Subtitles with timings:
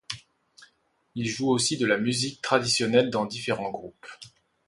[1.13, 4.07] Il joue aussi de la musique traditionnelle dans différents groupes.